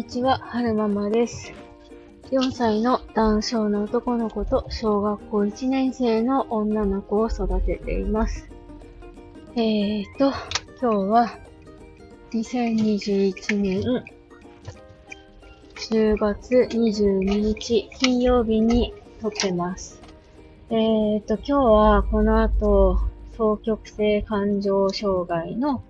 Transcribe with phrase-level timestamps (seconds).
[0.00, 1.52] にちは、はるままです。
[2.30, 8.48] 4歳の男性の男の子と小学校1年生の女の子を育てています。
[9.56, 10.32] えーと、
[10.80, 11.38] 今日は
[12.32, 13.82] 2021年
[15.74, 20.00] 10月22日金曜日に撮ってます。
[20.70, 22.96] えーと、今日はこの後、
[23.32, 25.84] 双極性感情障害の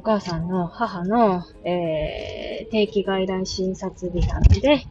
[0.00, 4.86] お母さんの母の、えー定期外来診察日なので、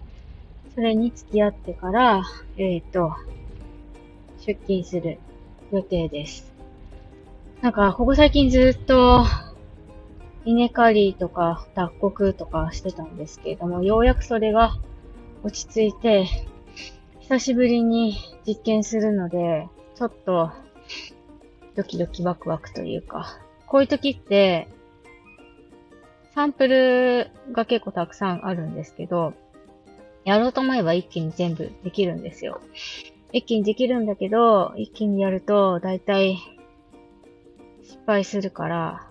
[0.76, 2.24] それに付き合ってから、
[2.58, 3.16] えっ、と、
[4.46, 5.18] 出勤する
[5.72, 6.54] 予定です。
[7.62, 9.26] なんか、ここ最近ずっと、
[10.46, 14.76] 稲刈りとか脱穀とかしてたんですけれども、ようやくそれが
[15.42, 16.28] 落ち着いて、
[17.22, 18.16] 久しぶりに
[18.46, 20.52] 実験するので、ちょっと、
[21.76, 24.68] ドキドキワクワクというか、こういう時って、
[26.34, 29.34] サンプルが結構たくさんあるんですけど、
[30.26, 32.62] やろうと思えば一気に全部できるんですよ。
[33.32, 36.38] 一気にできるんだけど、一気にやると大体
[37.84, 39.08] 失敗するから、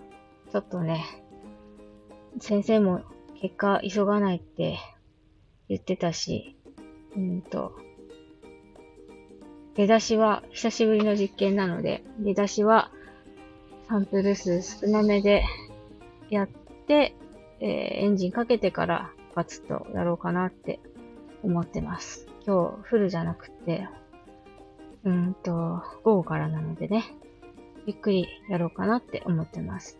[0.51, 1.05] ちょっとね、
[2.39, 3.01] 先生も
[3.41, 4.77] 結果急がないって
[5.67, 6.55] 言ってたし、
[7.15, 7.75] うんと、
[9.75, 12.91] 出だしは久しぶりの実験なので、出だしは
[13.87, 15.43] サンプル数少なめで
[16.29, 16.49] やっ
[16.89, 17.15] て、
[17.59, 17.67] えー
[18.05, 20.79] エンジンかけてからガツッとやろうかなって
[21.43, 22.27] 思ってます。
[22.45, 23.87] 今日フルじゃなくて、
[25.03, 27.05] うんと、午後からなのでね、
[27.85, 29.99] ゆっくりやろうかなって思ってます。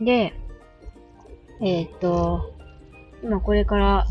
[0.00, 0.34] で、
[1.60, 2.52] えーっと、
[3.24, 4.06] 今これから、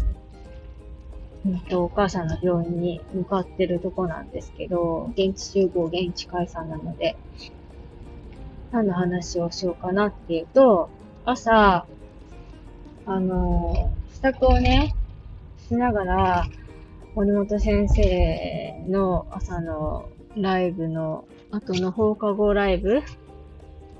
[1.45, 7.15] うんと、お母さんの病院に向かってるとこなんですけど、現地集合、現地解散なので、
[8.71, 10.89] 何の話をしようかなっていうと、
[11.25, 11.87] 朝、
[13.07, 14.93] あの、支度をね、
[15.67, 16.47] しながら、
[17.15, 23.01] 森本先生の朝のライブの後の放課後ライブ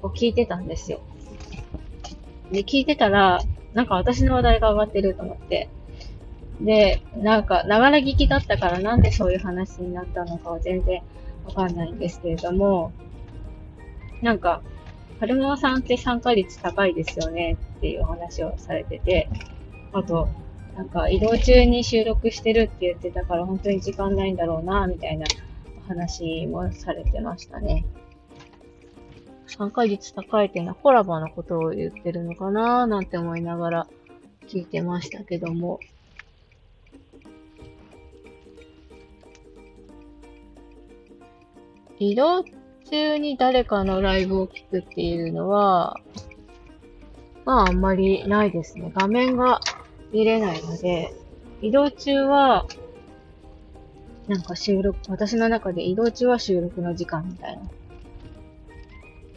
[0.04, 1.02] を聞いてたんですよ。
[2.52, 3.42] で、聞いてたら、
[3.74, 5.70] なんか私の話題が上がってると思って。
[6.62, 11.02] で、なんか、ながら聞きだったからなんでそういう話になったのかは全然
[11.46, 12.94] わかんないんですけれども、
[14.22, 14.62] なんか、
[15.20, 19.30] 春馬さんって参加率高いですよねっていうお話をされてて、
[19.94, 20.28] あと、
[20.76, 25.26] なんか移動中に収録してるって言ってたから本当に時間ないんだろうな、みたいな
[25.88, 27.86] 話もされてましたね。
[29.48, 33.88] 参加率高いっていうのはコラボのことを言ってるのかな、なんて思いながら
[34.48, 35.80] 聞いてましたけども。
[41.98, 42.44] 移動
[42.90, 45.98] 中に誰かのライブを聞くっていうのは、
[47.44, 48.92] まああんまりないですね。
[48.96, 49.60] 画面が
[50.12, 51.14] 見れないので、
[51.62, 52.66] 移動中は、
[54.28, 57.64] なんか収録、私の中で移動中は収録の時間みたいな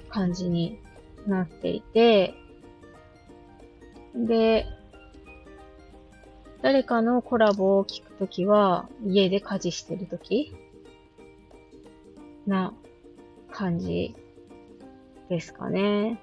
[0.09, 0.79] 感じに
[1.27, 2.35] なっていて、
[4.15, 4.67] で、
[6.63, 10.55] 誰かのコラボを聞くときは、家で家事してるとき
[12.47, 12.73] な
[13.59, 14.15] 感じ
[15.29, 16.21] ですかね。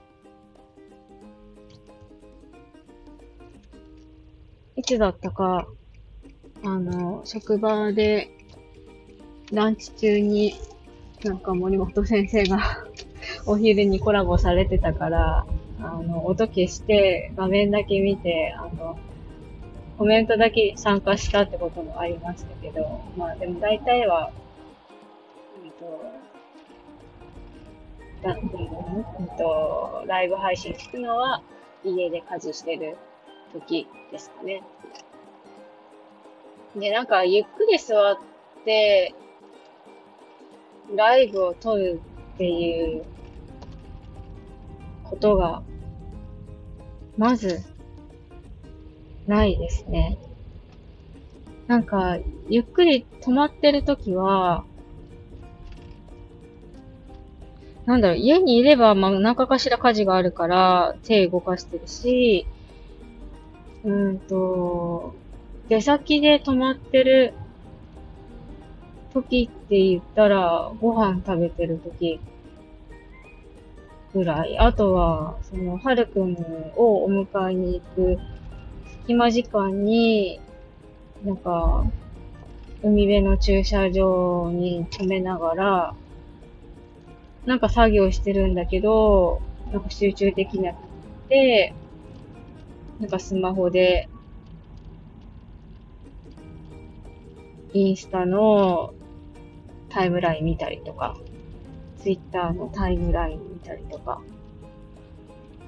[4.77, 5.67] いつだったか、
[6.63, 8.29] あの、職場で
[9.51, 10.55] ランチ中に
[11.25, 12.85] なんか森本先生が
[13.45, 15.45] お昼にコラボされてたから、
[15.81, 18.97] あの、音消して画面だけ見て、あの、
[19.97, 24.31] コメントだけ参加したってこともありましたけど、まあでも大体は、
[25.61, 26.15] うんと、
[28.23, 28.39] だうん
[29.19, 31.41] うんと、ライブ配信聞くのは
[31.83, 32.97] 家で家事してる
[33.53, 34.63] 時ですかね。
[36.75, 38.17] で、なんかゆっくり座っ
[38.65, 39.13] て、
[40.95, 42.01] ライブを撮る
[42.35, 43.05] っていう
[45.03, 45.63] ことが、
[47.17, 47.61] まず、
[49.25, 50.17] ないですね。
[51.67, 52.17] なんか、
[52.49, 54.65] ゆっくり止まってるときは、
[57.85, 62.47] なんだろう、家にいれば、まあ、何かかしら家事があるから、手動かしてるし、
[63.83, 65.13] うんと、
[65.69, 67.33] 出先で止まってる
[69.13, 72.19] 時って言ったら、ご飯食べてる時
[74.13, 74.57] ぐらい。
[74.57, 76.33] あとは、その、はるくん
[76.75, 78.19] をお迎えに行く
[79.03, 80.41] 隙間時間に、
[81.23, 81.85] なんか、
[82.81, 85.95] 海辺の駐車場に止めながら、
[87.45, 90.77] なんか作業してるんだけど、なんか集中できなく
[91.29, 91.73] て、
[92.99, 94.09] なんかスマホで、
[97.73, 98.93] インスタの
[99.89, 101.17] タイムライン見たりとか、
[101.97, 104.21] ツイッターのタイムライン見たりとか、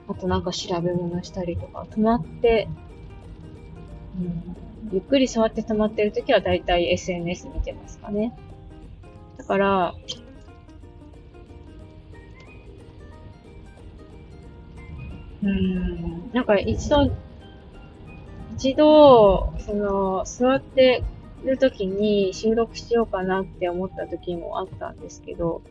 [0.08, 2.70] あとなんか調べ物したりとか、止まって、
[4.18, 4.56] うん、
[4.94, 8.34] ゆっくり触って止まってるときはだいたい SNS 見てますかね。
[9.38, 9.96] だから、
[15.44, 17.12] うん、なんか一度、
[18.56, 21.04] 一度、その、座って
[21.44, 25.62] るときに収録しようかなって思った時もあったんですけど、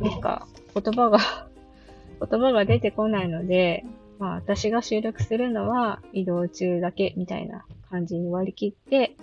[0.00, 1.18] なんか言葉が
[2.20, 3.84] 言葉が出てこないので、
[4.18, 9.16] まあ私が収録するのは移動中だけみたいな感じに割り切って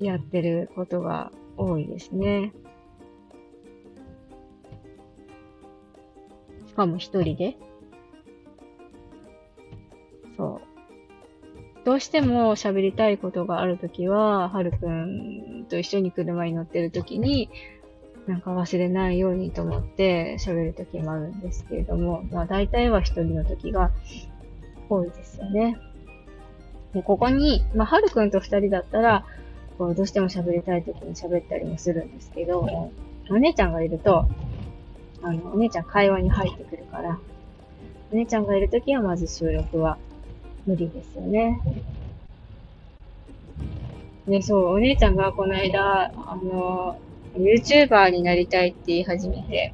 [0.00, 2.52] やってることが多いですね。
[6.66, 7.56] しかも一人で？
[10.36, 10.76] そう。
[11.84, 17.48] どうしても喋りたいことがあるときは、はるくんと一緒に車に乗ってるときに、
[18.26, 23.92] なんか忘れないようにと思って喋るときもあるんですけれども、まあ大体は一人のときが
[24.88, 25.78] 多いですよね。
[26.92, 29.24] で、ここに、まあはるくんと二人だったら、
[29.78, 32.90] こうどうしても喋りたいときに喋ったりもするんですけど、
[33.30, 34.26] お姉ちゃんがいると、
[35.22, 37.20] あの、お姉ちゃん会話に入ってくるから、
[38.12, 39.98] お姉ちゃんがいるときはまず収録は
[40.66, 41.60] 無理ですよね。
[44.26, 46.98] で、そう、お姉ちゃんがこの間、あの、
[47.36, 49.72] YouTuber になりたいって言い始めて、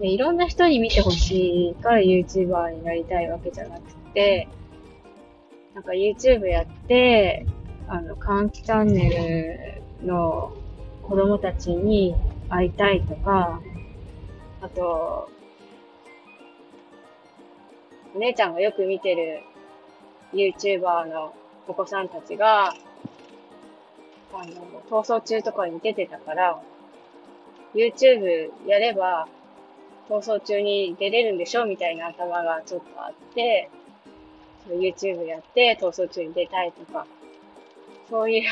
[0.00, 4.48] で、いろんな人に見てほしいから YouTuber になりたいわけじゃなくて、
[5.74, 7.46] なんか YouTube やって、
[7.88, 10.54] あの、換気チャンネルの
[11.02, 12.14] 子供たちに
[12.48, 13.60] 会いたいとか、
[14.62, 15.28] あと、
[18.14, 19.40] お姉ちゃんがよく見てる
[20.32, 21.34] YouTuber の
[21.66, 22.72] お子さんたちが、あ
[24.32, 24.44] の、
[24.90, 26.60] 逃走中とかに出てたから、
[27.74, 29.26] YouTube やれば、
[30.08, 31.64] 逃走中に出れるんでしょ？
[31.66, 33.70] みたいな頭がちょっとあって、
[34.68, 37.06] YouTube やって逃走中に出たいとか、
[38.08, 38.42] そういう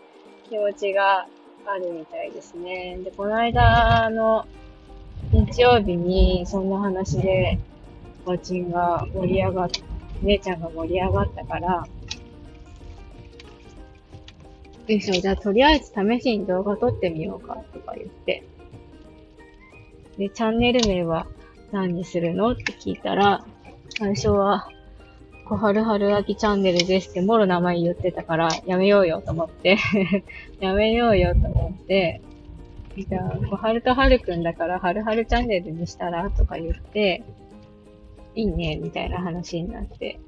[0.48, 1.26] 気持ちが
[1.66, 2.98] あるみたいですね。
[3.04, 4.46] で、この間の
[5.32, 7.58] 日曜日にそんな話で、
[8.26, 9.70] おちんが盛り上がっ、
[10.22, 11.86] 姉ちゃんが盛り上がったから、
[14.86, 18.44] よいしょ、じゃあとりあえず試しに動画撮ってみようかとか言って。
[20.18, 21.26] で、チャンネル名は
[21.72, 23.44] 何にするのって聞いたら、
[23.98, 24.68] 最初は、
[25.46, 29.78] 小春春秋チャンネルですってもろ名前言ってたから、やめようよと思って。
[30.60, 32.20] やめようよと思って、
[32.96, 37.22] じゃあ、小春と春くんだから、春春チャンネルにしたらとか言って、
[38.34, 40.20] いいね、みたいな話になって、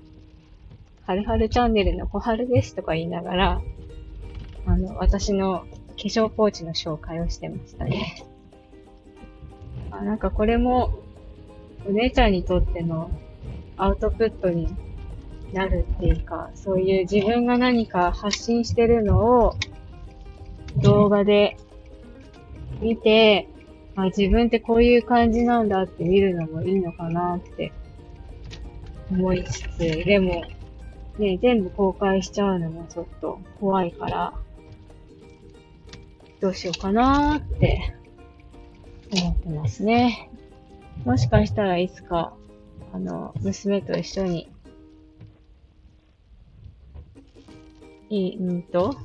[1.07, 3.63] はるはるチャンネルの小春ですとか言いながら、
[4.67, 5.67] あの、私の化
[5.97, 8.25] 粧ポーチの紹介をしてましたね。
[9.91, 10.99] あなんかこれも、
[11.87, 13.11] お姉ちゃんにとっての
[13.77, 14.69] アウトプットに
[15.53, 19.55] なるっていうか、そういう自分が何か発信してるのを
[20.77, 21.57] 動画で
[22.81, 23.49] 見て、
[23.97, 27.73] あ、自分ってこういう感じなんだって見るのもいいのかなって
[29.13, 30.43] 思いつつ、でも、
[31.19, 34.33] ね、全部公開しちゃうのもちょっと怖いから、
[36.41, 37.95] どうしようかなーって
[39.13, 40.31] 思ってますね。
[41.05, 42.33] もしかしたらいつか、
[42.93, 44.51] あの、娘と一緒に、
[48.09, 48.97] いい、んと、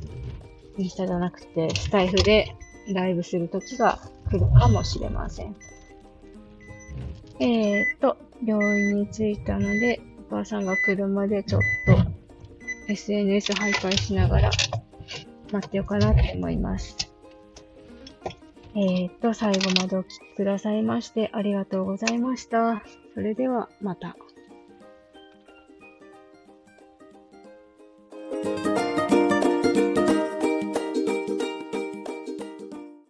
[0.77, 2.55] インスタじゃなくて、スタイフで
[2.93, 3.99] ライブするときが
[4.29, 5.55] 来るかもしれません。
[7.39, 14.51] えーと、病院に着いたので、お母さんが車でちょっと SNS 徘徊しながら
[15.51, 16.95] 待ってようかなって思います。
[18.75, 22.83] えーと、最後までお聴きくださいましてありがとうございました。
[23.15, 24.15] それではまた。